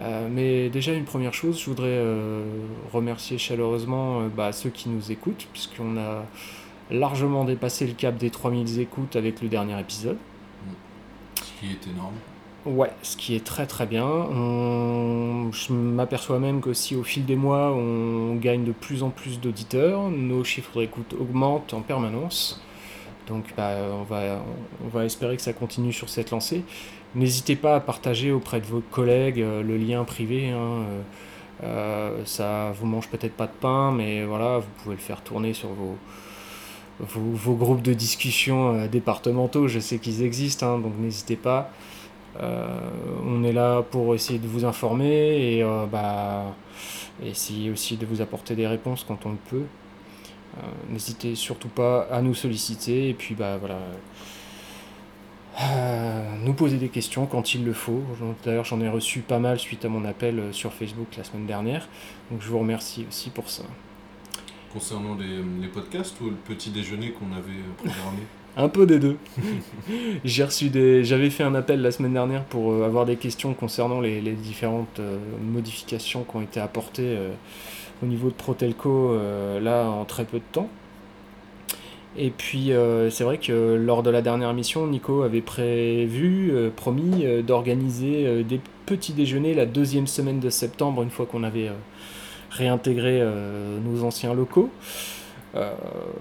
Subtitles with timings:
[0.00, 2.44] Euh, mais déjà, une première chose, je voudrais euh,
[2.92, 6.24] remercier chaleureusement euh, bah, ceux qui nous écoutent, puisqu'on a
[6.90, 10.16] largement dépassé le cap des 3000 écoutes avec le dernier épisode.
[11.36, 12.14] Ce qui est énorme.
[12.64, 14.06] Ouais, ce qui est très très bien.
[14.06, 19.40] On- Je m'aperçois même qu'aussi au fil des mois, on gagne de plus en plus
[19.40, 20.08] d'auditeurs.
[20.10, 22.62] Nos chiffres d'écoute augmentent en permanence.
[23.28, 24.42] Donc bah, on, va,
[24.84, 26.62] on va espérer que ça continue sur cette lancée.
[27.14, 30.50] N'hésitez pas à partager auprès de vos collègues euh, le lien privé.
[30.50, 31.02] hein, euh,
[31.64, 35.52] euh, ça vous mange peut-être pas de pain, mais voilà, vous pouvez le faire tourner
[35.52, 35.96] sur vos,
[37.54, 39.68] groupes de discussion départementaux.
[39.68, 41.70] Je sais qu'ils existent, hein, donc n'hésitez pas.
[42.40, 46.46] On est là pour essayer de vous informer et bah,
[47.24, 49.66] essayer aussi de vous apporter des réponses quand on le peut.
[50.90, 53.78] N'hésitez surtout pas à nous solliciter et puis bah voilà.
[55.60, 58.02] Euh, nous poser des questions quand il le faut.
[58.44, 61.46] D'ailleurs, j'en ai reçu pas mal suite à mon appel euh, sur Facebook la semaine
[61.46, 61.88] dernière.
[62.30, 63.64] Donc je vous remercie aussi pour ça.
[64.72, 68.22] Concernant les, les podcasts ou le petit déjeuner qu'on avait euh, programmé?
[68.56, 69.18] Un peu des deux.
[70.24, 71.04] J'ai reçu des.
[71.04, 75.00] J'avais fait un appel la semaine dernière pour avoir des questions concernant les, les différentes
[75.42, 77.16] modifications qui ont été apportées
[78.02, 79.18] au niveau de Protelco
[79.58, 80.68] là en très peu de temps.
[82.16, 86.70] Et puis euh, c'est vrai que lors de la dernière mission, Nico avait prévu, euh,
[86.74, 91.70] promis euh, d'organiser des petits déjeuners la deuxième semaine de septembre, une fois qu'on avait
[92.50, 93.22] réintégré
[93.82, 94.70] nos anciens locaux.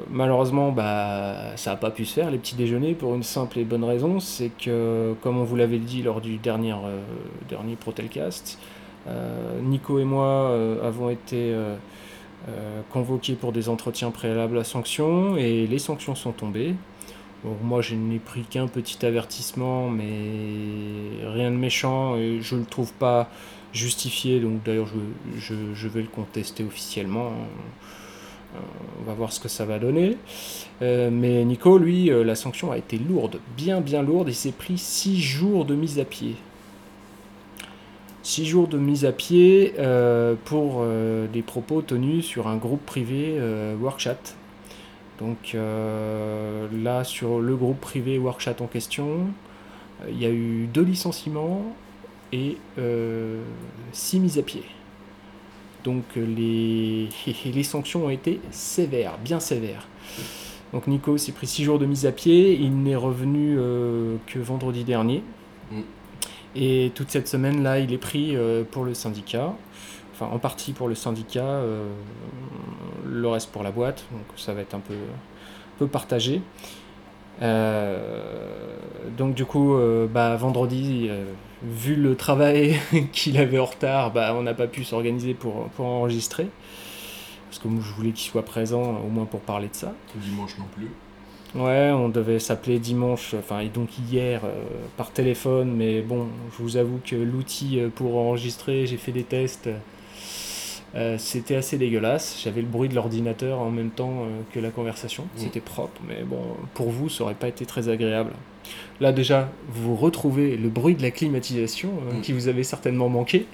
[0.10, 3.64] Malheureusement, bah, ça n'a pas pu se faire, les petits déjeuners, pour une simple et
[3.64, 6.76] bonne raison, c'est que, comme on vous l'avait dit lors du dernier,
[7.50, 8.60] dernier Protelcast,
[9.64, 11.54] Nico et moi avons été
[12.50, 16.76] euh, convoqués pour des entretiens préalables à sanctions, et les sanctions sont tombées.
[17.64, 22.66] Moi, je n'ai pris qu'un petit avertissement, mais rien de méchant, et je ne le
[22.66, 23.30] trouve pas
[23.74, 24.88] justifié, donc d'ailleurs,
[25.38, 27.32] je, vais le contester officiellement.
[29.00, 30.18] On va voir ce que ça va donner.
[30.82, 34.28] Euh, mais Nico, lui, euh, la sanction a été lourde, bien bien lourde.
[34.30, 36.36] Il s'est pris 6 jours de mise à pied.
[38.32, 42.86] 6 jours de mise à pied euh, pour euh, des propos tenus sur un groupe
[42.86, 43.76] privé euh.
[45.20, 49.28] Donc euh, là, sur le groupe privé Workchat en question,
[50.08, 51.76] il y a eu deux licenciements
[52.32, 52.56] et
[53.92, 54.64] 6 mises à pied.
[55.84, 57.10] Donc les,
[57.54, 59.90] les sanctions ont été sévères, bien sévères.
[60.72, 63.58] Donc Nico s'est pris 6 jours de mise à pied, il n'est revenu
[64.26, 65.22] que vendredi dernier.
[65.70, 65.82] Mm.
[66.56, 69.54] Et toute cette semaine-là, il est pris euh, pour le syndicat,
[70.14, 71.88] enfin en partie pour le syndicat, euh,
[73.08, 76.42] le reste pour la boîte, donc ça va être un peu, un peu partagé.
[77.42, 78.76] Euh,
[79.18, 79.76] donc du coup,
[80.14, 81.10] bah, vendredi,
[81.64, 82.80] vu le travail
[83.14, 86.50] qu'il avait en retard, bah, on n'a pas pu s'organiser pour, pour enregistrer.
[87.50, 89.94] Parce que moi, je voulais qu'il soit présent, au moins pour parler de ça.
[90.16, 90.90] Dimanche non plus.
[91.54, 94.64] Ouais, on devait s'appeler dimanche, enfin, et donc hier, euh,
[94.96, 99.24] par téléphone, mais bon, je vous avoue que l'outil euh, pour enregistrer, j'ai fait des
[99.24, 99.70] tests,
[100.96, 102.40] euh, c'était assez dégueulasse.
[102.42, 106.24] J'avais le bruit de l'ordinateur en même temps euh, que la conversation, c'était propre, mais
[106.24, 106.42] bon,
[106.74, 108.32] pour vous, ça aurait pas été très agréable.
[109.02, 112.22] Là, déjà, vous retrouvez le bruit de la climatisation, Mm.
[112.22, 113.46] qui vous avait certainement manqué.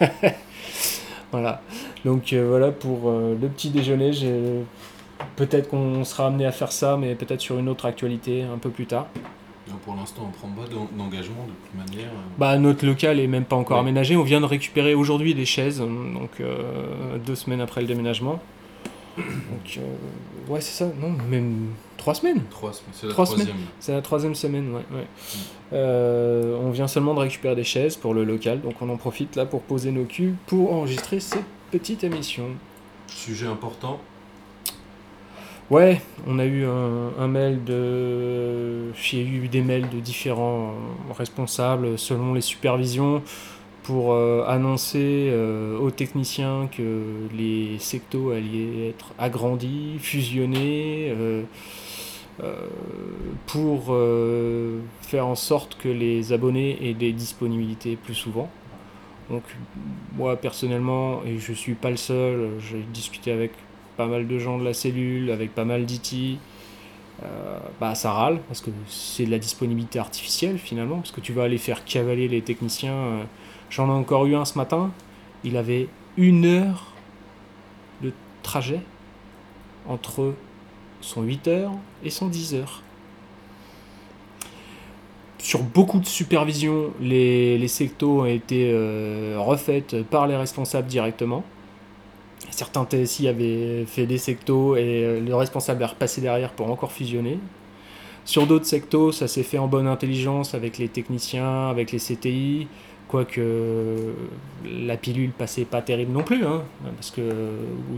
[1.30, 1.62] voilà,
[2.04, 4.34] donc voilà pour le petit déjeuner, j'ai
[5.36, 8.70] Peut-être qu'on sera amené à faire ça, mais peut-être sur une autre actualité un peu
[8.70, 9.06] plus tard.
[9.84, 12.10] Pour l'instant, on prend pas d'en- d'engagement de toute manière.
[12.38, 13.82] Bah, notre local est même pas encore Ouais.
[13.82, 14.16] aménagé.
[14.16, 18.40] On vient de récupérer aujourd'hui des chaises, donc euh, deux semaines après le déménagement.
[19.16, 22.42] Donc, euh, ouais, c'est ça, non, même trois semaines.
[22.50, 22.92] Trois semaines.
[22.92, 23.56] C'est la Trois troisième.
[23.80, 24.84] C'est la troisième semaine, ouais.
[24.96, 25.06] ouais.
[25.72, 29.34] Euh, on vient seulement de récupérer des chaises pour le local, donc on en profite
[29.36, 32.44] là pour poser nos culs pour enregistrer cette petite émission.
[33.08, 33.98] Sujet important.
[35.68, 38.92] Ouais, on a eu un, mail de.
[38.94, 43.20] J'ai eu des mails de différents euh, responsables selon les supervisions
[43.82, 47.02] pour euh, annoncer euh, aux techniciens que
[47.36, 51.12] les sectos allaient être agrandis, fusionnés,
[53.46, 53.96] pour
[55.00, 58.48] faire en sorte que les abonnés aient des disponibilités plus souvent.
[59.30, 59.42] Donc
[60.16, 63.50] moi personnellement, et je suis pas le seul, j'ai discuté avec
[63.96, 66.38] pas mal de gens de la cellule, avec pas mal d'IT,
[67.22, 71.32] euh, bah ça râle, parce que c'est de la disponibilité artificielle finalement, parce que tu
[71.32, 72.92] vas aller faire cavaler les techniciens.
[72.94, 73.24] euh,
[73.70, 74.92] J'en ai encore eu un ce matin,
[75.44, 76.92] il avait une heure
[78.02, 78.12] de
[78.42, 78.80] trajet
[79.88, 80.34] entre
[81.00, 81.72] son 8 heures
[82.04, 82.82] et son 10 heures.
[85.38, 87.68] sur beaucoup de supervision, les, les
[88.02, 91.44] ont été euh, refaites par les responsables directement.
[92.56, 96.90] Certains TSI avaient fait des sectos et euh, le responsable est repassé derrière pour encore
[96.90, 97.38] fusionner.
[98.24, 102.66] Sur d'autres sectos, ça s'est fait en bonne intelligence avec les techniciens, avec les CTI,
[103.08, 104.14] quoique
[104.64, 106.62] la pilule passait pas terrible non plus, hein,
[106.96, 107.20] parce que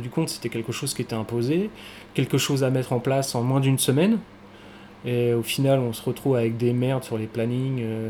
[0.03, 1.71] du compte c'était quelque chose qui était imposé,
[2.15, 4.19] quelque chose à mettre en place en moins d'une semaine,
[5.07, 8.09] et au final on se retrouve avec des merdes sur les plannings, euh,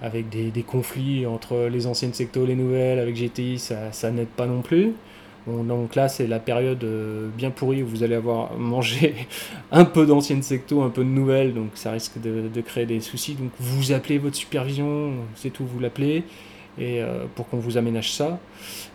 [0.00, 4.46] avec des, conflits entre les anciennes sectos et les nouvelles, avec GTI, ça n'aide pas
[4.46, 4.94] non plus.
[5.46, 9.14] Donc là, c'est la période euh, bien pourrie où vous allez avoir mangé
[9.72, 13.34] un peu d'anciennes secto, un peu de nouvelles, donc ça risque de, créer des soucis.
[13.34, 16.24] Donc vous appelez votre supervision, c'est tout, vous l'appelez,
[16.78, 18.38] et euh, pour qu'on vous aménage ça.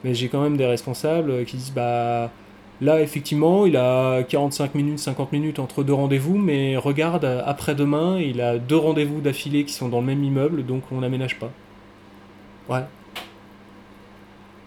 [0.04, 2.32] Mais j'ai quand même des responsables qui disent bah
[2.80, 8.40] là, effectivement, il a 45 minutes, 50 minutes entre deux rendez-vous, mais regarde, après-demain, il
[8.42, 11.52] a deux rendez-vous d'affilée qui sont dans le même immeuble, donc on n'aménage pas.
[12.70, 12.84] Ouais.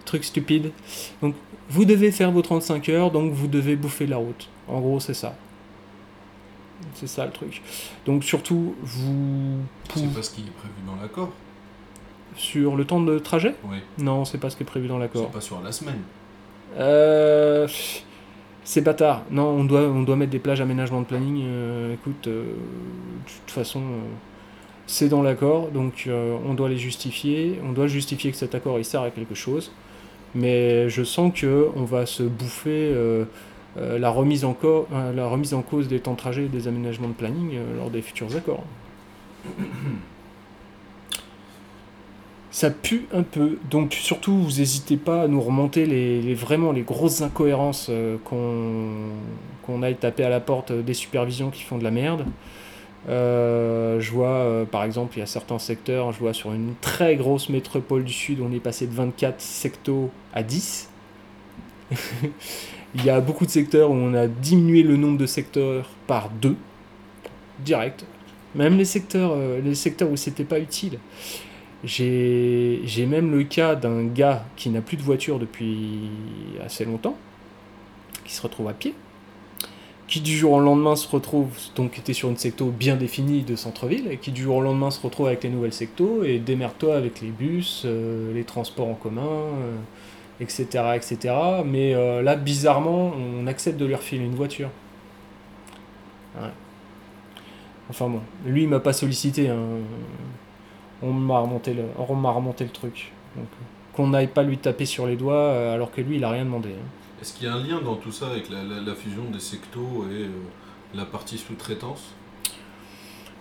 [0.05, 0.71] Truc stupide.
[1.21, 1.35] Donc
[1.69, 4.49] vous devez faire vos 35 heures, donc vous devez bouffer la route.
[4.67, 5.35] En gros, c'est ça.
[6.93, 7.61] C'est ça le truc.
[8.05, 9.57] Donc surtout, vous...
[9.93, 11.29] C'est pas ce qui est prévu dans l'accord
[12.35, 13.55] Sur le temps de trajet?
[13.65, 13.77] Oui.
[13.97, 15.25] Non, c'est pas ce qui est prévu dans l'accord.
[15.27, 16.01] C'est pas sur la semaine
[16.77, 17.67] Euh...
[18.69, 19.23] C'est bâtard.
[19.31, 21.41] Non, on doit, on doit mettre des plages aménagement de planning.
[21.43, 23.99] Euh, écoute, euh, de toute façon, euh,
[24.85, 27.59] c'est dans l'accord, donc on doit les justifier.
[27.63, 29.71] On doit justifier que cet accord il sert à quelque chose
[30.35, 33.25] mais je sens que on va se bouffer euh,
[33.77, 36.67] euh, la, remise en euh, la remise en cause des temps de trajet et des
[36.67, 38.63] aménagements de planning lors des futurs accords.
[42.51, 46.81] Ça pue un peu, donc surtout vous n'hésitez pas à nous remonter les, vraiment les
[46.81, 47.91] grosses incohérences
[48.25, 48.87] qu'on
[49.61, 52.25] qu'on aille taper à la porte des supervisions qui font de la merde.
[53.07, 56.73] Euh, je vois, euh, par exemple, il y a certains secteurs, je vois sur une
[56.81, 60.89] très grosse métropole du Sud, on est passé de 24 sectos à 10.
[62.95, 66.29] il y a beaucoup de secteurs où on a diminué le nombre de secteurs par
[66.29, 66.57] deux,
[67.59, 68.05] direct.
[68.55, 70.99] Même les secteurs, euh, les secteurs où c'était pas utile.
[71.83, 76.09] J'ai même le cas d'un gars qui n'a plus de voiture depuis
[76.61, 77.17] assez longtemps,
[78.25, 78.93] qui se retrouve à pied
[80.09, 83.55] qui du jour au lendemain se retrouve, donc était sur une secto bien définie de
[83.55, 86.95] centre-ville, et qui du jour au lendemain se retrouve avec les nouvelles sectos, et démerde-toi
[86.95, 89.77] avec les bus, euh, les transports en commun, euh,
[90.41, 90.65] etc.,
[90.95, 91.35] etc.
[91.63, 94.71] Mais euh, là, bizarrement, on accepte de leur filer une voiture.
[96.41, 96.49] Ouais.
[97.91, 99.59] Enfin bon, lui, il m'a pas sollicité, hein.
[101.03, 102.69] on m'a remonté, le...
[102.71, 103.11] truc.
[103.93, 106.69] Qu'on n'aille pas lui taper sur les doigts, alors que lui, il a rien demandé.
[106.69, 106.98] Hein.
[107.21, 109.39] Est-ce qu'il y a un lien dans tout ça avec la, la, la fusion des
[109.39, 110.29] sectos et euh,
[110.93, 112.13] la partie sous-traitance?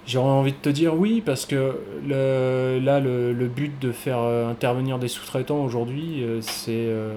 [0.09, 1.77] J'aurais envie de te dire oui, parce que
[2.07, 7.15] le, là, le, le, but de faire euh, intervenir des sous-traitants aujourd'hui, euh, c'est euh,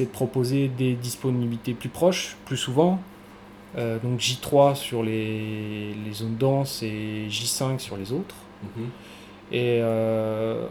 [0.00, 2.98] de proposer des disponibilités plus proches, plus souvent.
[3.78, 8.34] Euh, donc J3 sur les, les, zones denses et J5 sur les autres.
[8.64, 8.88] -hmm.
[9.52, 9.80] Et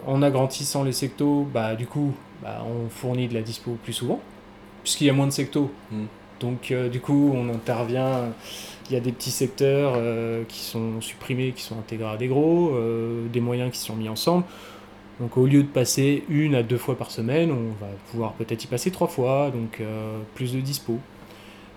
[0.05, 2.13] en agrandissant les sectos, bah, du coup,
[2.43, 4.19] bah, on fournit de la dispo plus souvent
[4.85, 5.71] puisqu'il y a moins de sectos.
[5.91, 6.05] Mm.
[6.39, 8.29] Donc euh, du coup, on intervient,
[8.87, 12.27] il y a des petits secteurs euh, qui sont supprimés, qui sont intégrés à des
[12.27, 14.43] gros, euh, des moyens qui sont mis ensemble.
[15.19, 18.63] Donc au lieu de passer une à deux fois par semaine, on va pouvoir peut-être
[18.63, 19.81] y passer trois fois, donc
[20.33, 20.99] plus de dispo.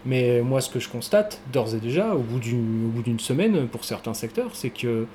[0.04, 4.14] Mais moi, ce que je constate d'ores et déjà, au bout d'une semaine, pour certains
[4.14, 5.06] secteurs, c'est que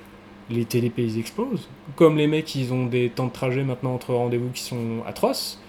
[0.50, 1.68] les TDP ils explosent.
[1.98, 5.60] Comme les mecs, ils ont des temps de trajet maintenant entre rendez-vous qui sont atroces,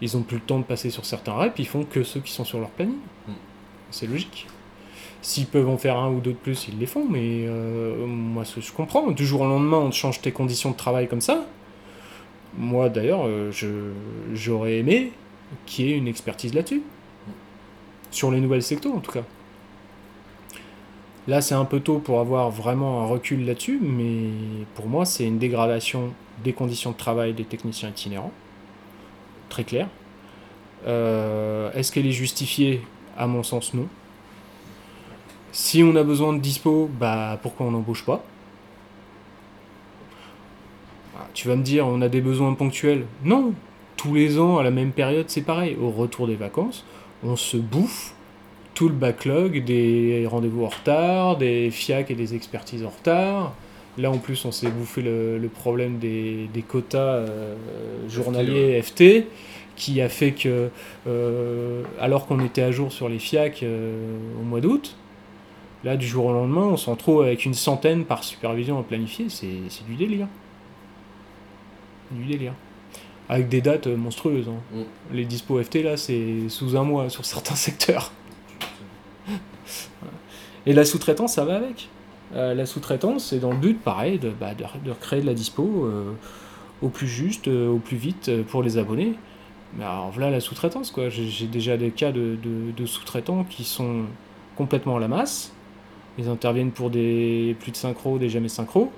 [0.00, 2.32] ils ont plus le temps de passer sur certains reps, ils font que ceux qui
[2.32, 2.96] sont sur leur planning.
[3.28, 3.32] Mm.
[3.90, 4.46] C'est logique.
[5.22, 8.44] S'ils peuvent en faire un ou deux de plus, ils les font, mais euh, moi,
[8.44, 9.10] ce je comprends.
[9.10, 11.44] Du jour au lendemain, on te change tes conditions de travail comme ça.
[12.56, 13.50] Moi, d'ailleurs, euh,
[14.34, 15.12] j'aurais aimé
[15.64, 16.78] qu'il y ait une expertise là-dessus.
[16.80, 17.30] Mm.
[18.10, 19.24] Sur les nouvelles sectos, en tout cas.
[21.26, 24.30] Là, c'est un peu tôt pour avoir vraiment un recul là-dessus, mais
[24.76, 26.12] pour moi, c'est une dégradation
[26.44, 28.32] des conditions de travail des techniciens itinérants
[29.48, 29.88] très clair.
[30.86, 32.82] Euh, Est-ce qu'elle est justifiée
[33.16, 33.88] À mon sens, non.
[35.52, 38.22] Si on a besoin de dispo, bah pourquoi on n'embauche pas?
[41.16, 43.06] Ah, Tu vas me dire, on a des besoins ponctuels.
[43.24, 43.54] Non,
[43.96, 45.76] tous les ans, à la même période, c'est pareil.
[45.80, 46.84] Au retour des vacances,
[47.24, 48.12] on se bouffe
[48.74, 53.54] tout le backlog des rendez-vous en retard, des FIAC et des expertises en retard.
[53.98, 57.54] Là, en plus, on s'est bouffé le, le, problème des, des quotas euh,
[58.08, 59.20] journaliers FT, ouais.
[59.22, 59.26] FT,
[59.76, 60.68] qui a fait que,
[61.06, 64.96] euh, alors qu'on était à jour sur les FIAC euh, au mois d'août,
[65.84, 69.26] Là, du jour au lendemain, on se retrouve avec une centaine par supervision à planifier,
[69.28, 70.26] c'est c'est du délire.
[72.10, 72.54] Du délire.
[73.28, 74.48] Avec des dates monstrueuses.
[74.48, 74.60] hein.
[74.72, 75.14] Mm.
[75.14, 78.10] Les dispo FT, là, c'est sous un mois sur certains secteurs.
[80.66, 81.88] Et la sous-traitance, ça va avec.
[82.34, 85.34] Euh, la sous-traitance, c'est dans le but, pareil, de, bah, de, de recréer de la
[85.34, 86.12] dispo euh,
[86.82, 89.14] au plus juste, euh, au plus vite pour les abonnés.
[89.78, 91.08] Mais alors voilà la sous-traitance, quoi.
[91.08, 92.36] J'ai déjà des cas de,
[92.76, 94.04] de- sous-traitants qui sont
[94.56, 95.52] complètement à la masse.
[96.18, 98.90] Ils interviennent pour des plus de synchro, des jamais synchro.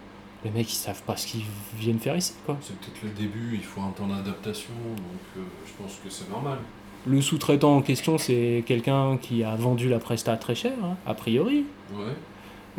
[0.45, 1.43] Les mecs, ils savent pas ce qu'ils
[1.77, 2.57] viennent faire ici, quoi.
[2.61, 6.59] C'est peut-être le début, il faut un temps d'adaptation, donc je pense que c'est normal.
[7.07, 11.15] Le sous-traitant en question, c'est quelqu'un qui a vendu la presta très cher, hein, a
[11.15, 11.65] priori.
[11.93, 12.13] Ouais.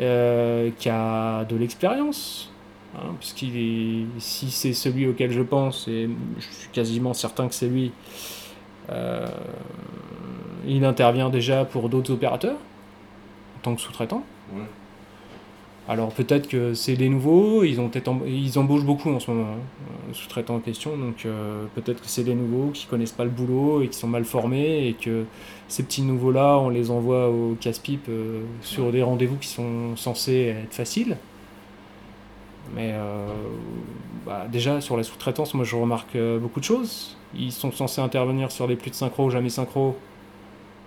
[0.00, 2.52] Euh, qui a de l'expérience.
[2.96, 7.68] Hein, est, si c'est celui auquel je pense, et je suis quasiment certain que c'est
[7.68, 7.92] lui,
[8.90, 9.26] euh,
[10.66, 14.24] il intervient déjà pour d'autres opérateurs en tant que sous-traitant.
[15.88, 19.48] Alors peut-être que c'est des nouveaux, ils, ont peut-être ils embauchent beaucoup en ce moment,
[19.54, 19.58] hein,
[20.10, 23.30] euh, sous-traitants en question, donc euh, peut-être que c'est des nouveaux qui connaissent pas le
[23.30, 25.24] boulot et qui sont mal formés et que
[25.68, 30.54] ces petits nouveaux-là, on les envoie au casse-pipe euh, sur des rendez-vous qui sont censés
[30.62, 31.16] être faciles.
[32.76, 33.26] Mais euh,
[34.24, 37.16] bah, déjà sur la sous-traitance, moi je remarque beaucoup de choses.
[37.34, 39.96] Ils sont censés intervenir sur des plus de synchro, jamais synchro.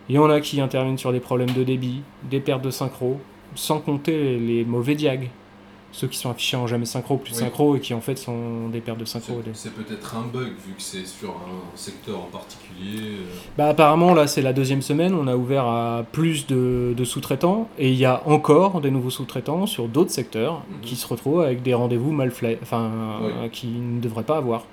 [0.07, 3.19] Il y en a qui interviennent sur des problèmes de débit, des pertes de synchro,
[3.55, 5.29] sans compter les mauvais diags.
[5.95, 7.43] Ceux qui sont affichés en jamais synchro, plus de Oui.
[7.43, 9.39] synchro et qui en fait sont des pertes de synchro.
[9.53, 12.97] C'est- peut-être un bug vu que c'est sur un secteur en particulier.
[13.19, 13.25] euh,
[13.59, 17.69] Bah apparemment là c'est la deuxième semaine, on a ouvert à plus de, de sous-traitants
[17.77, 20.81] et il y a encore des nouveaux sous-traitants sur d'autres secteurs Mhm.
[20.81, 22.89] qui se retrouvent avec des rendez-vous mal faits, enfin
[23.21, 23.49] Oui.
[23.51, 24.65] qui ne devraient pas avoir.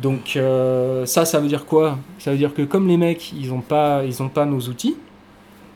[0.00, 1.98] Donc euh, ça ça veut dire quoi?
[2.18, 4.96] Ça veut dire que comme les mecs ils ont pas ils ont pas nos outils,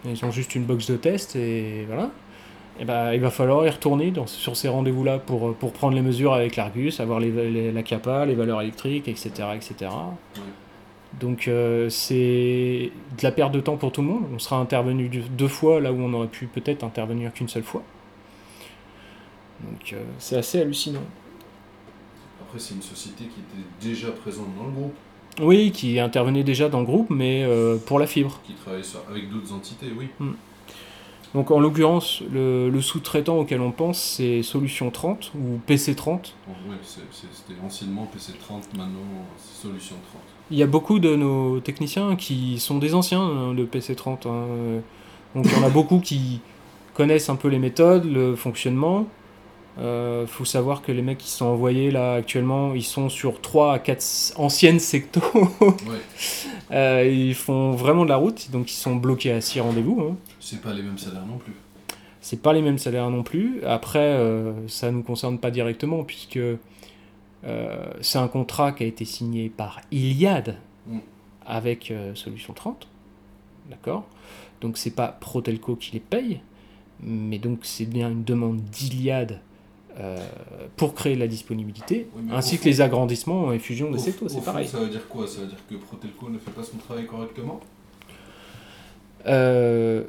[0.04, 2.11] ils ont juste une box de test et voilà.
[2.80, 6.32] Et ben, il va falloir y retourner sur ces rendez-vous-là pour, pour prendre les mesures
[6.32, 9.30] avec l'Argus, avoir la capa, les valeurs électriques, etc.
[9.54, 9.90] etc.
[11.21, 14.25] Donc euh, c'est de la perte de temps pour tout le monde.
[14.35, 17.62] On sera intervenu deux- deux fois là où on aurait pu peut-être intervenir qu'une seule
[17.62, 17.82] fois.
[19.62, 21.04] Donc euh, c'est assez hallucinant.
[22.40, 24.94] Après, c'est une société qui était déjà présente dans le groupe,
[25.40, 28.40] Oui, qui intervenait déjà dans le groupe, mais euh, pour la fibre.
[28.44, 30.08] qui travaille sur- avec d'autres entités, oui.
[31.34, 36.34] Donc en l'occurrence, le, le sous-traitant auquel on pense, c'est Solution 30 ou PC 30.
[36.46, 38.98] Bon, ouais, c'est- c'est- c'était anciennement PC30, maintenant
[39.38, 40.20] Solution 30.
[40.50, 44.26] Il y a beaucoup de nos techniciens qui sont des anciens hein, de PC30.
[44.26, 44.82] hein.
[45.34, 46.40] Donc il y en a beaucoup qui
[46.92, 49.06] connaissent un peu les méthodes, le fonctionnement.
[49.78, 53.72] Euh, faut savoir que les mecs qui sont envoyés là actuellement, ils sont sur 3
[53.74, 55.22] à 4 anciennes sectos.
[55.60, 56.00] Ouais,
[56.72, 60.00] Euh, ils font vraiment de la route, donc ils sont bloqués à 6 rendez-vous.
[60.12, 60.16] hein.
[60.40, 61.54] c'est pas les mêmes salaires non plus.
[62.20, 63.62] C'est pas les mêmes salaires non plus.
[63.64, 69.04] Après, euh, ça nous concerne pas directement puisque euh, c'est un contrat qui a été
[69.04, 70.98] signé par Iliad Mm.
[71.46, 72.88] avec euh, Solution 30.
[73.70, 74.04] D'accord?
[74.60, 76.40] Donc c'est pas Protelco qui les paye,
[77.00, 79.40] mais donc c'est bien une demande d'Iliad
[79.99, 80.16] euh,
[80.76, 84.44] pour créer la disponibilité, Oui, ainsi que fond- les agrandissements et fusions sectos, au c'est
[84.44, 84.66] pareil.
[84.68, 85.26] Ça veut dire quoi?
[85.26, 87.61] Ça veut dire que Protelco ne fait pas son travail correctement?
[89.26, 90.04] Euh,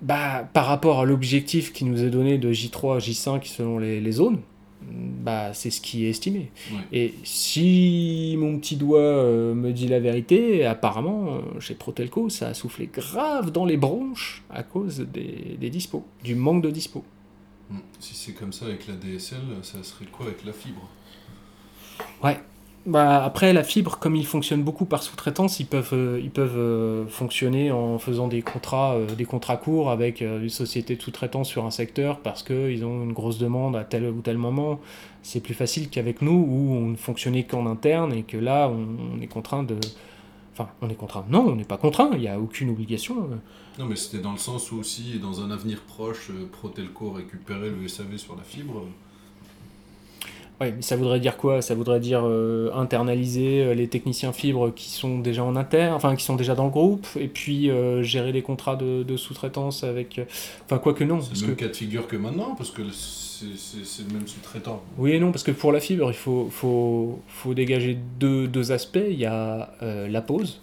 [0.00, 4.00] bah, par rapport à l'objectif qui nous est donné de J3 à J5 selon les,
[4.00, 4.40] les zones,
[4.84, 6.50] bah, c'est ce qui est estimé.
[6.92, 12.48] Et si mon petit doigt euh, me dit la vérité, apparemment, euh, chez Protelco, ça
[12.48, 17.04] a soufflé grave dans les bronches à cause des, des dispos, du manque de dispo.
[17.72, 17.78] Hmm.
[18.00, 20.88] Si c'est comme ça avec la DSL, ça serait quoi avec la fibre?
[22.22, 22.38] Ouais.
[22.84, 26.58] Bah, après, la fibre, comme ils fonctionnent beaucoup par sous-traitance, ils peuvent, euh, ils peuvent
[26.58, 31.48] euh, fonctionner en faisant des contrats, euh, des contrats courts avec une société de sous-traitance
[31.48, 34.80] sur un secteur parce qu'ils ont une grosse demande à tel ou tel moment.
[35.22, 39.20] C'est plus facile qu'avec nous où on ne fonctionnait qu'en interne et que là, on
[39.20, 39.76] est contraint de.
[40.52, 41.24] Enfin, on est contraint.
[41.28, 43.28] Non, on n'est pas contraint, il n'y a aucune obligation.
[43.78, 47.70] Non, mais c'était dans le sens où aussi, dans un avenir proche, euh, Protelco récupérait
[47.70, 48.86] le SAV sur la fibre.
[50.60, 51.60] Oui, mais ça voudrait dire quoi?
[51.60, 56.14] Ça voudrait dire euh, internaliser euh, les techniciens fibres qui sont déjà en interne, enfin
[56.14, 59.82] qui sont déjà dans le groupe, et puis euh, gérer les contrats de, de sous-traitance
[59.82, 60.20] avec.
[60.64, 61.20] Enfin, quoi que non.
[61.20, 64.82] C'est le que, même cas de figure que maintenant, parce que c'est le même sous-traitant.
[64.98, 68.70] oui et non, parce que pour la fibre, il faut, faut, faut dégager deux, deux
[68.70, 69.00] aspects.
[69.10, 70.60] Il y a euh, la pause,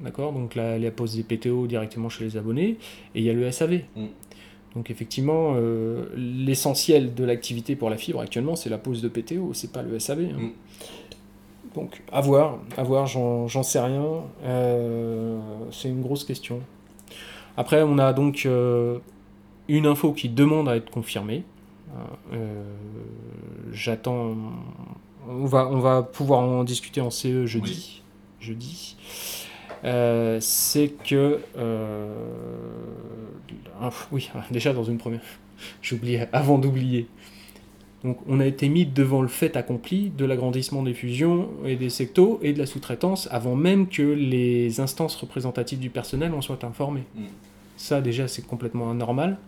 [0.00, 0.32] d'accord?
[0.34, 2.76] Donc la, la pause des PTO directement chez les abonnés,
[3.14, 3.80] et il y a le SAV.
[3.96, 4.04] Mm.
[4.74, 9.52] Donc effectivement, euh, l'essentiel de l'activité pour la fibre actuellement, c'est la pause de PTO,
[9.54, 10.30] c'est pas le SAV.
[10.32, 10.38] hein.
[10.38, 10.50] Mm.
[11.74, 14.04] Donc à voir, à voir, j'en sais rien.
[14.44, 15.38] Euh,
[15.70, 16.60] c'est une grosse question.
[17.56, 18.98] Après, on a donc euh,
[19.68, 21.44] une info qui demande à être confirmée.
[23.72, 24.34] J'attends.
[25.28, 28.02] On va, on va pouvoir en discuter en CE jeudi.
[28.40, 28.96] Jeudi.
[29.84, 31.40] Euh, c'est que.
[31.56, 32.14] euh,
[33.80, 35.20] ah, oui, déjà dans une première.
[35.82, 37.06] J'oubliais, avant d'oublier.
[38.04, 41.88] Donc, on a été mis devant le fait accompli de l'agrandissement des fusions et des
[41.88, 46.64] sectos et de la sous-traitance avant même que les instances représentatives du personnel en soient
[46.66, 47.04] informées.
[47.14, 47.22] Mm.
[47.78, 49.38] Ça, déjà, c'est complètement anormal.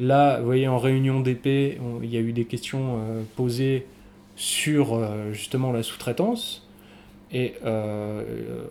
[0.00, 3.86] Là, vous voyez, en réunion d'épée, il y a eu des questions euh, posées
[4.36, 6.61] sur euh, justement la sous-traitance.
[7.34, 8.22] Et euh,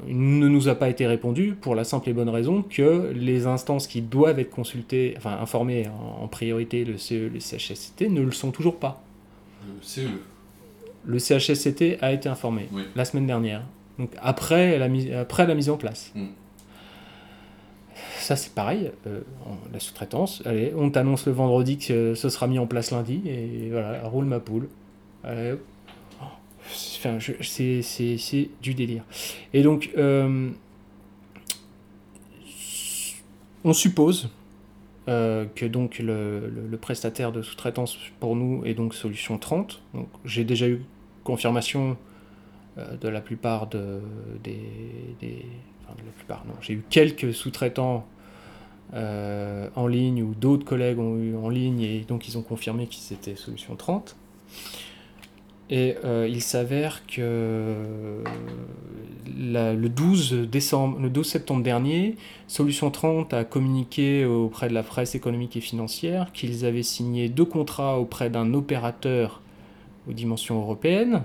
[0.08, 3.48] il ne nous a pas été répondu pour la simple et bonne raison que les
[3.48, 8.22] instances qui doivent être consultées, enfin informées en, en priorité, le CE, le CHSCT, ne
[8.22, 9.02] le sont toujours pas.
[9.66, 10.02] Le CE.
[11.06, 12.84] Le CHSCT a été informé Oui.
[12.96, 13.64] la semaine dernière,
[13.98, 16.12] donc après la, mise- après la mise en place.
[16.14, 16.26] Mm.
[18.20, 19.22] Ça c'est pareil, euh,
[19.74, 23.70] la sous-traitance, allez, on t'annonce le vendredi que ce sera mis en place lundi, et
[23.72, 24.68] voilà, roule ma poule.
[25.24, 25.60] Allez, hop.
[26.74, 29.04] C'est- du délire.
[29.54, 30.50] Et donc, euh,
[33.64, 34.30] on suppose
[35.08, 39.82] euh, que donc le, prestataire de sous-traitance pour nous est donc Solution 30.
[39.94, 40.82] Donc, j'ai déjà eu
[41.24, 41.98] confirmation
[42.78, 44.00] euh, de la plupart de,
[44.44, 44.60] des,
[45.20, 45.46] des-
[45.84, 48.06] enfin, de la plupart, non, j'ai eu quelques sous-traitants
[48.94, 53.14] en ligne ou d'autres collègues ont eu en ligne et donc ils ont confirmé qu'ils
[53.16, 54.18] étaient Solution 30.
[55.72, 57.76] Et euh, il s'avère que
[59.38, 65.16] le, 12 décembre, le 12 septembre dernier, Solution 30 a communiqué auprès de la presse
[65.16, 69.42] économique et financière qu'ils avaient signé deux contrats auprès d'un opérateur
[70.10, 71.24] aux dimensions européennes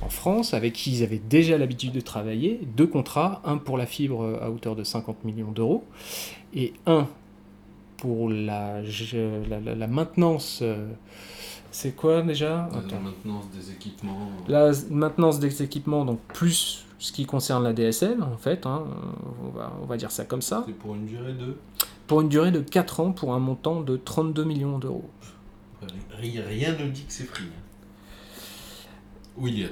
[0.00, 3.86] en France, avec qui ils avaient déjà l'habitude de travailler, deux contrats, un pour la
[3.86, 5.84] fibre à hauteur de 50 millions d'euros,
[6.54, 7.06] et un
[7.98, 10.62] pour la, la, la- la maintenance.
[11.74, 13.00] Euh, c'est quoi déjà La Attends.
[13.00, 14.30] maintenance des équipements.
[14.48, 18.84] La maintenance des équipements, donc plus ce qui concerne la DSL, en fait, hein,
[19.44, 21.56] on, va, on va dire ça comme ça, C'est pour une durée de.
[22.06, 25.10] pour une durée de 4 ans pour un montant de 32 millions d'euros.
[26.18, 27.44] Rien, ne dit que c'est free.
[29.36, 29.70] William.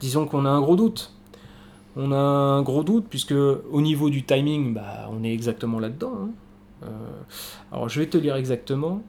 [0.00, 1.12] Disons qu'on a un gros doute.
[1.96, 6.12] On a un gros doute puisque au niveau du timing, bah, on est exactement là-dedans.
[6.14, 6.30] hein.
[6.84, 6.88] Euh,
[7.72, 9.02] alors je vais te lire exactement.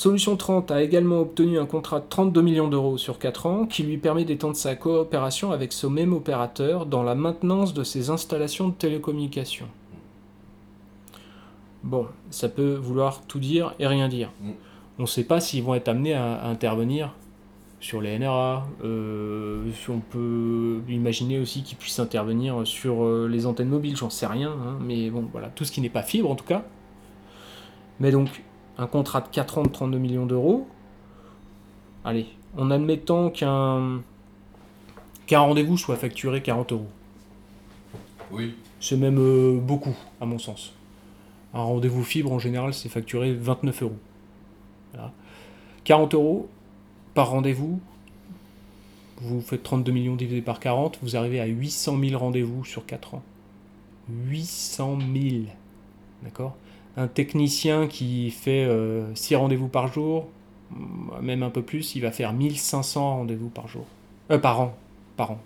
[0.00, 3.82] Solution 30 a également obtenu un contrat de 32 millions d'euros sur 4 ans qui
[3.82, 8.68] lui permet d'étendre sa coopération avec ce même opérateur dans la maintenance de ses installations
[8.68, 9.68] de télécommunications.
[11.82, 14.30] Bon, ça peut vouloir tout dire et rien dire.
[14.40, 14.50] Mm.
[15.00, 17.14] On ne sait pas s'ils vont être amenés à, à intervenir
[17.78, 18.66] sur les NRA.
[18.82, 24.08] euh, si on peut imaginer aussi qu'ils puissent intervenir sur euh, les antennes mobiles, j'en
[24.08, 24.52] sais rien.
[24.52, 26.64] hein, mais bon, voilà, tout ce qui n'est pas fibre en tout cas.
[27.98, 28.42] Mais donc,
[28.80, 30.66] un contrat de 4 ans de 32 millions d'euros.
[32.04, 34.00] Allez, en admettant qu'un
[35.30, 36.88] rendez-vous soit facturé 40 euros.
[38.32, 38.54] Oui.
[38.80, 40.72] C'est même euh, beaucoup, à mon sens.
[41.52, 43.98] Un rendez-vous fibre, en général, c'est facturé 29 euros.
[44.94, 45.12] Voilà.
[45.84, 46.48] 40 euros
[47.12, 47.80] par rendez-vous,
[49.18, 53.16] vous faites 32 millions divisé par 40, vous arrivez à 800 000 rendez-vous sur 4
[53.16, 53.22] ans.
[54.08, 55.44] 800 000.
[56.22, 56.56] D'accord?
[56.96, 58.68] Un technicien qui fait
[59.14, 60.28] 6 rendez-vous par jour,
[61.20, 63.86] même un peu plus, il va faire 1500 rendez-vous par jour.
[64.30, 64.76] Euh, par an.
[65.16, 65.40] Par an.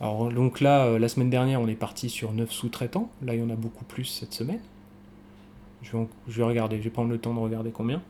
[0.00, 3.10] Alors donc là, euh, la semaine dernière, on est parti sur 9 sous-traitants.
[3.24, 4.60] Là, il y en a beaucoup plus cette semaine.
[5.82, 8.02] Je vais, je regarder, je vais prendre le temps de regarder combien.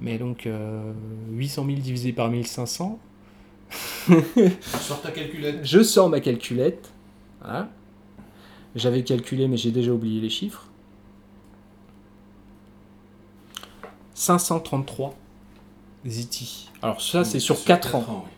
[0.00, 0.92] Mais donc, euh,
[1.32, 2.98] 800 000 divisé par 1500.
[4.60, 5.64] Sors ta calculette.
[5.64, 6.92] Je sors ma calculette.
[7.40, 7.68] Voilà.
[8.74, 10.66] J'avais calculé, mais j'ai déjà oublié les chiffres.
[14.14, 15.14] 533
[16.06, 16.70] ZT.
[16.82, 18.24] Alors ça, c'est sur 4 ans.
[18.26, 18.30] oui.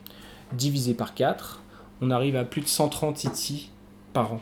[0.57, 1.63] Divisé par 4,
[2.01, 3.71] on arrive à plus de 130 ZT
[4.13, 4.41] par an.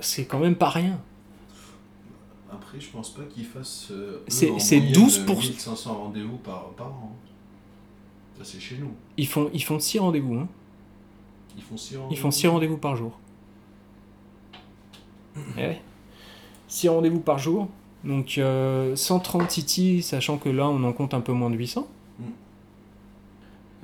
[0.00, 0.98] C'est quand même pas rien.
[2.50, 3.88] Après, je pense pas qu'ils fassent.
[3.90, 5.40] euh, C'est- en c'est moyenne, 12%.
[5.50, 7.14] 1500 rendez-vous par, par an.
[8.38, 8.92] Ça, c'est chez nous.
[9.16, 10.34] Ils font, ils font 6 rendez-vous.
[10.34, 10.48] Hein.
[11.56, 12.12] Ils font 6 rendez-vous.
[12.14, 13.18] Ils font 6 rendez-vous par jour.
[15.56, 15.80] Eh ouais.
[16.68, 17.68] 6 rendez-vous par jour.
[18.04, 21.88] Donc euh, 130 CT, sachant que là on en compte un peu moins de 800.
[22.18, 22.24] Mm.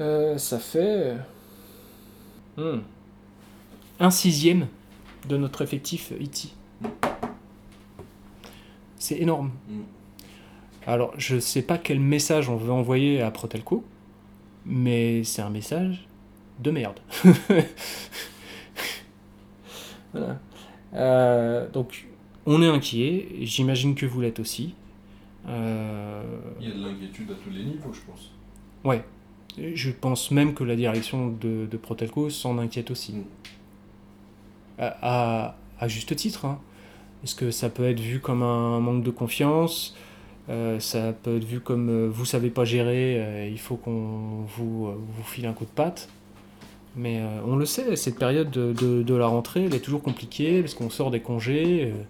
[0.01, 1.17] Euh, ça fait
[2.57, 2.79] hmm,
[4.01, 4.69] un sixième
[5.29, 6.55] de notre effectif IT.
[6.81, 6.87] Mm.
[8.99, 9.51] C'est énorme.
[10.87, 13.85] Alors je sais pas quel message on veut envoyer à Protelco,
[14.65, 16.07] mais c'est un message
[16.61, 17.01] de merde.
[20.15, 20.39] Voilà.
[20.95, 22.07] Euh, donc,
[22.47, 23.29] on est inquiet.
[23.43, 24.75] J'imagine que vous l'êtes aussi.
[25.49, 26.23] Euh,
[26.61, 28.31] Il y a de l'inquiétude à tous les niveaux, je pense.
[28.85, 29.03] Ouais.
[29.59, 33.13] Je pense même que la direction de, de Protelco s'en inquiète aussi.
[33.13, 33.25] Mm.
[34.79, 34.97] À,
[35.49, 36.45] à- à juste titre.
[36.45, 36.59] hein.
[37.23, 39.97] Est-ce que ça peut être vu comme un manque de confiance?
[40.51, 45.23] Euh, Ça peut être vu comme vous savez pas gérer, il faut qu'on vous, vous
[45.25, 46.09] file un coup de patte.
[46.97, 50.75] Mais euh, on le sait, cette période de, la rentrée, elle est toujours compliquée parce
[50.75, 51.93] qu'on sort des congés.
[51.93, 52.03] euh,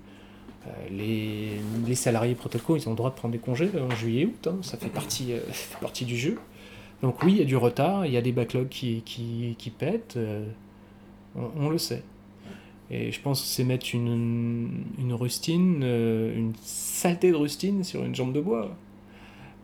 [0.66, 4.46] euh, les, salariés Protelco, ils ont le droit de prendre des congés en juillet août,
[4.46, 6.38] hein, ça, fait partie, du jeu.
[7.02, 10.18] Donc oui, il y a du retard, il y a des backlogs qui, pètent,
[11.36, 12.02] on, le sait.
[12.90, 18.14] Et je pense que c'est mettre une, une rustine, une saleté de rustine sur une
[18.14, 18.74] jambe de bois.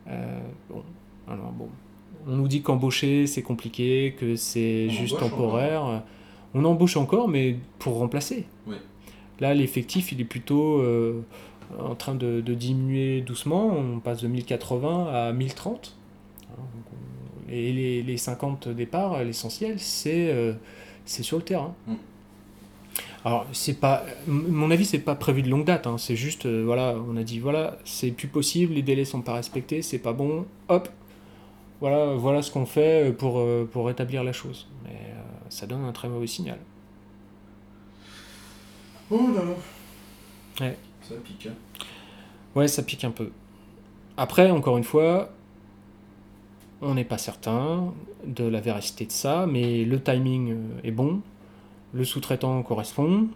[0.07, 0.83] Bon,
[1.27, 1.69] alors bon,
[2.27, 6.03] on nous dit qu'embaucher c'est compliqué, que c'est juste temporaire.
[6.53, 8.45] On embauche encore, mais pour remplacer.
[8.67, 8.75] Oui.
[9.39, 11.21] Là, l'effectif, il est plutôt euh,
[11.79, 13.67] en train de, de diminuer doucement.
[13.75, 15.95] On passe de 1080 à 1030.
[16.51, 20.53] Hein, donc on- Et les, les 50 départs, l'essentiel, c'est euh,
[21.05, 21.73] c'est sur le terrain.
[21.87, 21.93] Mm.
[23.23, 25.85] Alors, c'est pas, mon avis, c'est pas prévu de longue date.
[25.87, 25.97] hein.
[25.97, 29.33] C'est juste, euh, voilà, on a dit, voilà, c'est plus possible, les délais sont pas
[29.35, 30.45] respectés, c'est pas bon.
[30.69, 30.89] Hop,
[31.81, 34.69] voilà, voilà ce qu'on fait pour, euh, pour rétablir la chose.
[34.83, 36.59] Mais euh, ça donne un très mauvais signal.
[39.09, 40.65] Oh là là.
[40.65, 40.77] Ouais.
[41.01, 41.85] Ça pique, hein.
[42.55, 43.31] Ouais, ça pique un peu.
[44.15, 45.31] Après, encore une fois,
[46.81, 47.93] on n'est pas certain
[48.25, 51.21] de la véracité de ça, mais le timing euh, est bon,
[51.93, 53.27] le sous-traitant correspond.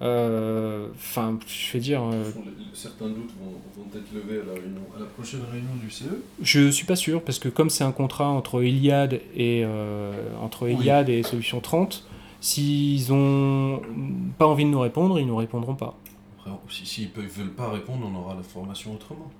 [0.00, 2.24] Euh, Enfin, je vais dire, euh,
[2.72, 5.90] Certains doutes vont, vont être levés à la, réunion, à la prochaine réunion du.
[5.90, 6.04] CE.
[6.40, 10.68] je suis pas sûr parce que comme c'est un contrat entre Iliad et euh, entre
[10.68, 10.88] Oui.
[11.12, 12.04] Et Solution 30,
[12.40, 13.82] s'ils ont
[14.38, 15.96] pas envie de nous répondre, ils nous répondront pas.
[16.40, 19.30] Après, si s'ils ne veulent pas répondre, on aura la formation autrement.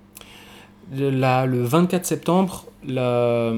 [0.93, 3.53] La- le 24 septembre, la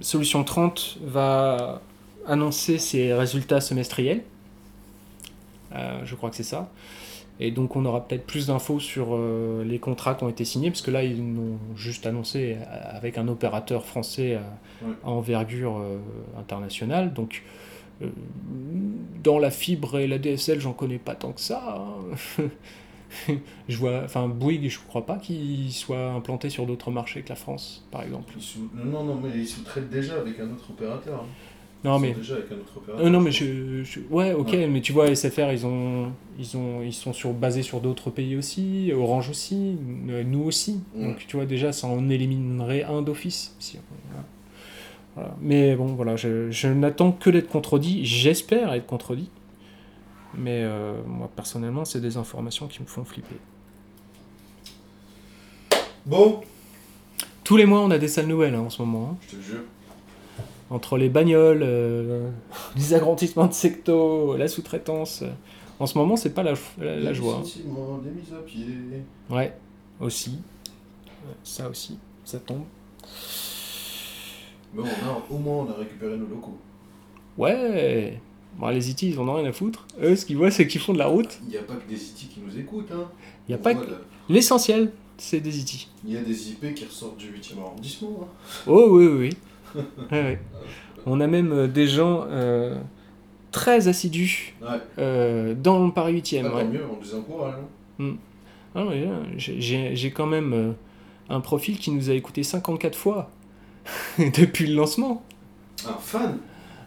[0.00, 1.82] solution 30 va
[2.26, 4.22] annoncer ses résultats semestriels.
[5.74, 6.70] Euh, je crois que c'est ça.
[7.38, 10.70] Et donc on aura peut-être plus d'infos sur euh, les contrats qui ont été signés,
[10.70, 12.64] parce que là ils nous ont juste annoncé euh,
[12.96, 15.82] avec un opérateur français à envergure
[16.38, 17.12] internationale.
[17.14, 17.42] Donc
[19.22, 21.84] dans la fibre et la DSL, j'en connais pas tant que ça.
[22.38, 22.44] hein.
[23.68, 27.34] je vois, enfin Bouygues, je crois pas qu'il soit implanté sur d'autres marchés que la
[27.34, 28.32] France, par exemple.
[28.74, 31.20] Non, non, mais ils sous-traitent déjà avec un autre opérateur.
[31.20, 31.26] hein.
[31.82, 33.06] Non mais déjà avec un autre opérateur.
[33.06, 34.66] Euh, non mais je je, ouais ok Ouais.
[34.66, 38.36] mais tu vois SFR ils ont ils ont ils sont sur basés sur d'autres pays
[38.36, 39.78] aussi Orange aussi
[40.10, 41.04] euh, nous aussi Ouais.
[41.06, 44.24] donc tu vois déjà ça en éliminerait un d'office si on- voilà.
[45.14, 45.36] Voilà.
[45.40, 49.30] mais bon voilà je, je n'attends que d'être contredit j'espère être contredit
[50.36, 53.36] mais euh, moi personnellement c'est des informations qui me font flipper.
[56.06, 56.40] Bon,
[57.44, 59.16] tous les mois on a des sales nouvelles hein, en ce moment hein.
[59.30, 59.60] je te jure.
[60.70, 62.30] Entre les bagnoles, euh,
[62.76, 65.22] les agrandissements de secto, la sous-traitance.
[65.22, 65.30] euh,
[65.80, 67.42] En ce moment, c'est pas la, la, la joie.
[67.42, 68.00] hein.
[68.04, 68.64] Des mises à pied.
[69.30, 69.52] Ouais,
[70.00, 70.38] aussi.
[71.44, 72.62] Ça aussi, ça tombe.
[74.74, 76.56] Mais bon, là, au moins, on a récupéré nos locaux.
[77.36, 78.20] Ouais
[78.58, 79.86] bon, Les IT, ils en ont rien à foutre.
[80.02, 81.38] Eux, ce qu'ils voient, c'est qu'ils font de la route.
[81.44, 82.90] Il n'y a pas que des IT qui nous écoutent.
[82.92, 83.08] Hein.
[83.48, 83.86] Il y a On pas que...
[84.28, 85.88] L'essentiel, c'est des IT.
[86.06, 88.20] Il y a des IP qui ressortent du 8e arrondissement.
[88.22, 88.26] hein.
[88.66, 89.36] Oh oui, oui, oui.
[89.74, 90.40] Ouais, ouais.
[91.06, 92.76] On a même euh, des gens euh,
[93.52, 94.54] très assidus
[94.98, 96.42] euh, dans le Paris 8e.
[96.46, 96.62] Ah, ouais.
[96.64, 97.54] tant mieux, on les encourage.
[98.00, 98.04] hein.
[98.74, 100.72] Ah oui, hein, j'ai- quand même euh,
[101.28, 103.30] un profil qui nous a écouté 54 fois
[104.18, 105.24] depuis le lancement.
[105.88, 106.38] Un fan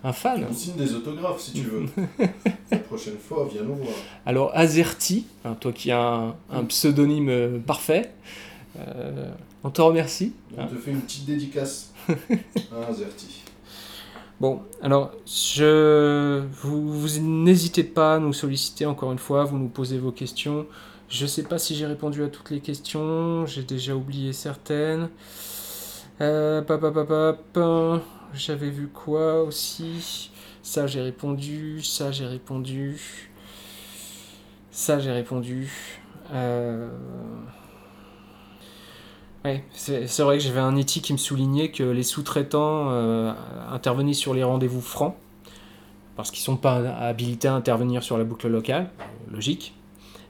[0.03, 0.45] Un fan.
[0.49, 1.85] On signe des autographes si tu veux.
[2.71, 3.89] La prochaine fois, viens nous voir.
[4.25, 8.11] Alors Azerty, hein, toi qui as un, un pseudonyme euh, parfait,
[8.79, 9.31] euh,
[9.63, 10.33] on te remercie.
[10.55, 10.67] On hein.
[10.67, 11.93] te fait une petite dédicace.
[12.09, 12.15] Hein,
[12.93, 13.43] Zerti.
[14.39, 19.69] Bon, alors je vous, vous n'hésitez pas à nous solliciter encore une fois, vous nous
[19.69, 20.65] posez vos questions.
[21.07, 25.09] Je sais pas si j'ai répondu à toutes les questions, j'ai déjà oublié certaines.
[26.21, 26.61] Euh.
[28.33, 30.31] J'avais vu quoi aussi?
[30.63, 33.29] Ça j'ai répondu, ça j'ai répondu,
[34.71, 35.71] ça j'ai répondu.
[36.33, 36.89] Euh...
[39.45, 43.33] Ouais, c'est vrai que j'avais un IT qui me soulignait que les sous-traitants euh,
[43.69, 45.15] intervenaient sur les rendez-vous francs,
[46.15, 48.89] parce qu'ils sont pas habilités à intervenir sur la boucle locale,
[49.29, 49.73] logique.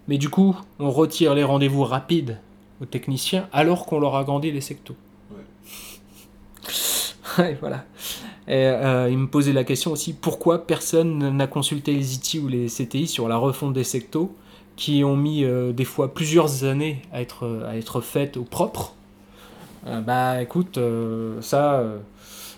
[0.07, 2.39] Mais du coup, on retire les rendez-vous rapides
[2.81, 4.95] aux techniciens alors qu'on leur agrandit les sectos.
[7.37, 7.85] Ouais, voilà.
[8.47, 12.47] Et, euh, il me posait la question aussi pourquoi personne n'a consulté les IT ou
[12.47, 14.35] les CTI sur la refonte des sectos
[14.75, 18.93] qui ont mis euh, des fois plusieurs années à être, à être faites au propre.
[19.85, 20.79] Euh, bah écoute,
[21.41, 21.83] ça,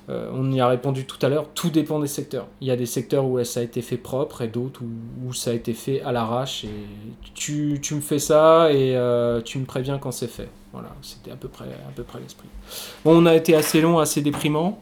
[0.07, 2.47] on y a répondu tout à l'heure, tout dépend des secteurs.
[2.61, 5.33] Il y a des secteurs où ça a été fait propre et d'autres où, où,
[5.33, 6.65] ça a été fait à l'arrache.
[6.65, 6.69] Et
[7.33, 8.97] tu, tu, me fais ça et
[9.43, 10.49] tu me préviens quand c'est fait.
[10.73, 12.49] Voilà, c'était à peu près, à peu près l'esprit.
[13.05, 14.81] Bon, on a été assez long, assez déprimant.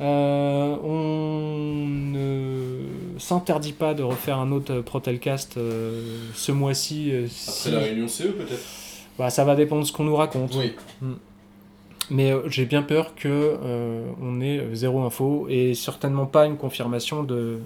[0.00, 6.00] Euh, on ne s'interdit pas de refaire un autre Protelcast euh,
[6.34, 7.10] ce mois-ci.
[7.12, 8.64] Euh, Après la réunion CE peut-être?
[9.18, 10.54] Bah, Ça va dépendre de ce qu'on nous raconte.
[10.56, 10.72] Oui.
[11.02, 11.12] Mm.
[12.10, 13.56] Mais j'ai bien peur que
[14.20, 17.60] on ait zéro info et certainement pas une confirmation de,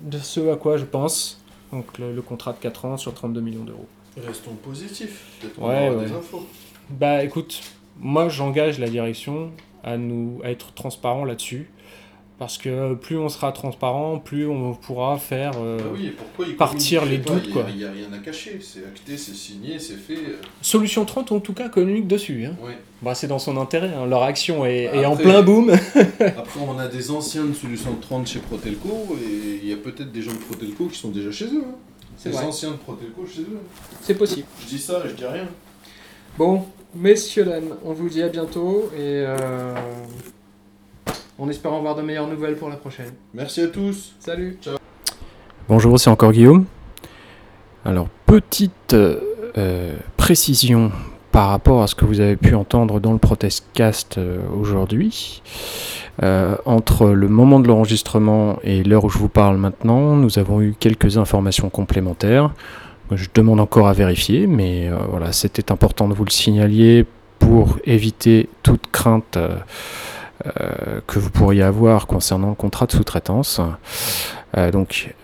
[0.00, 1.40] de ce à quoi je pense.
[1.72, 3.86] Donc le, contrat de 4 ans sur 32 millions d'euros.
[4.26, 5.38] Restons positifs.
[5.40, 6.06] Peut-être ouais, ouais.
[6.06, 6.46] des infos.
[6.90, 7.60] Bah écoute,
[7.98, 9.50] moi j'engage la direction
[9.84, 11.70] à, nous, à être transparent là-dessus.
[12.38, 15.96] Parce que plus on sera transparent, plus on pourra faire euh, ah
[16.38, 17.48] oui, partir les doutes.
[17.68, 20.14] Il n'y a, rien à cacher, c'est acté, c'est signé, c'est fait.
[20.14, 20.40] Euh.
[20.62, 22.46] Solution 30 en tout cas communique dessus.
[22.46, 22.54] Hein.
[23.02, 24.06] Bah, c'est dans son intérêt, hein.
[24.06, 25.70] leur action est, est en plein boom.
[26.20, 30.12] après on a des anciens de Solution 30 chez Protelco et il y a peut-être
[30.12, 31.64] des gens de Protelco qui sont déjà chez eux.
[31.66, 31.74] Hein.
[32.16, 33.58] C'est des anciens de Protelco chez eux.
[34.00, 34.46] C'est possible.
[34.60, 35.48] Je dis ça et je dis rien.
[36.36, 39.74] Bon, Messieurs, dames, on vous dit à bientôt et euh,
[41.38, 43.12] en espérant avoir de meilleures nouvelles pour la prochaine.
[43.34, 44.14] Merci à tous.
[44.18, 44.58] Salut.
[44.60, 44.76] Ciao.
[45.68, 46.64] Bonjour, c'est encore Guillaume.
[47.84, 50.90] Alors, petite euh, précision
[51.32, 55.42] par rapport à ce que vous avez pu entendre dans le protestcast euh, aujourd'hui.
[56.64, 60.74] entre le moment de l'enregistrement et l'heure où je vous parle maintenant, nous avons eu
[60.78, 62.50] quelques informations complémentaires.
[63.10, 67.06] Je demande encore à vérifier, mais euh, voilà, c'était important de vous le signaler
[67.38, 69.58] pour éviter toute crainte euh, euh,
[71.06, 73.60] que vous pourriez avoir concernant le contrat de sous-traitance.
[74.72, 75.14] donc,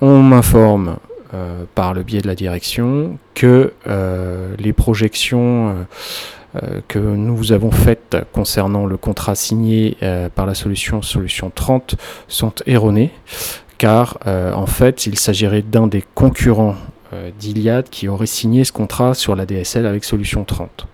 [0.00, 0.96] on m'informe
[1.74, 3.72] par le biais de la direction que
[4.58, 5.86] les projections
[6.88, 9.96] que nous avons faites concernant le contrat signé
[10.34, 11.96] par la solution Solution 30
[12.28, 13.12] sont erronées
[13.78, 16.76] car en fait il s'agirait d'un des concurrents
[17.14, 20.86] euh, d'Iliad qui aurait signé ce contrat sur la DSL avec Solution 30.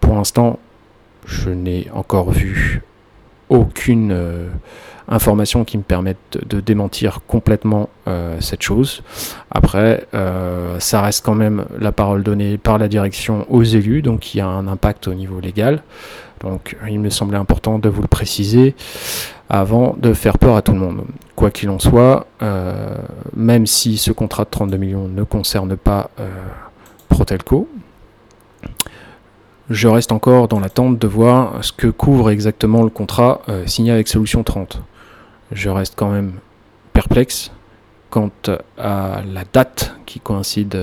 [0.00, 0.58] Pour l'instant,
[1.26, 2.82] je n'ai encore vu
[3.48, 4.48] aucune euh,
[5.08, 9.02] information qui me permette de démentir complètement euh, cette chose.
[9.50, 10.06] Après,
[10.78, 14.40] ça reste quand même la parole donnée par la direction aux élus, donc il y
[14.40, 15.82] a un impact au niveau légal.
[16.40, 18.74] Donc il me semblait important de vous le préciser
[19.48, 21.04] avant de faire peur à tout le monde.
[21.36, 22.96] Quoi qu'il en soit, euh,
[23.34, 26.28] même si ce contrat de 32 millions ne concerne pas euh,
[27.08, 27.68] Protelco,
[29.70, 33.92] je reste encore dans l'attente de voir ce que couvre exactement le contrat euh, signé
[33.92, 34.82] avec Solution 30.
[35.52, 36.34] Je reste quand même
[36.92, 37.50] perplexe
[38.10, 38.30] quant
[38.76, 40.76] à la date qui coïncide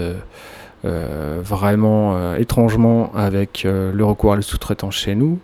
[0.83, 5.39] vraiment étrangement avec le recours à le sous-traitant chez nous.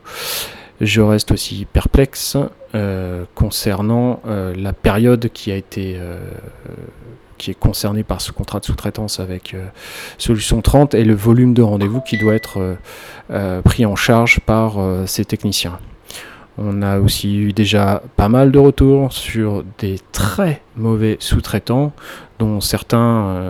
[0.81, 2.37] Je reste aussi perplexe
[2.75, 6.19] euh, concernant euh, la période qui a été euh,
[7.43, 9.53] qui est concernée par ce contrat de sous-traitance avec
[10.17, 12.77] Solution 30 et le volume de rendez-vous qui doit être
[13.65, 14.75] pris en charge par
[15.07, 15.77] ces techniciens.
[16.57, 21.91] On a aussi eu déjà pas mal de retours sur des très mauvais sous-traitants,
[22.39, 23.41] dont certains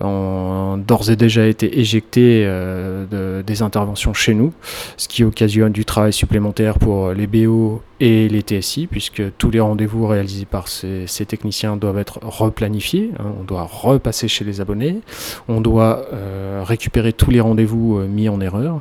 [0.00, 4.52] ont d'ores et déjà été éjectés euh, des interventions chez nous,
[4.96, 9.60] ce qui occasionne du travail supplémentaire pour les BO et les TSI, puisque tous les
[9.60, 13.26] rendez-vous réalisés par ces, techniciens doivent être replanifiés, hein.
[13.40, 15.00] on doit repasser chez les abonnés,
[15.48, 18.80] on doit euh, récupérer tous les rendez-vous euh, mis en erreur.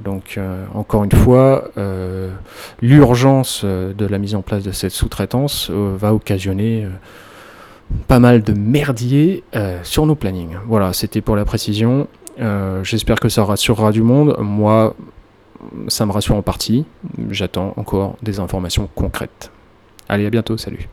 [0.00, 0.38] Donc
[0.74, 1.72] encore une fois,
[2.80, 6.86] l'urgence de la mise en place de cette sous-traitance va occasionner
[8.06, 10.56] pas mal de merdier euh, sur nos plannings.
[10.66, 12.08] Voilà, c'était pour la précision.
[12.40, 14.36] Euh, j'espère que ça rassurera du monde.
[14.40, 14.94] Moi,
[15.88, 16.84] ça me rassure en partie.
[17.30, 19.50] J'attends encore des informations concrètes.
[20.08, 20.88] Allez, à bientôt, salut.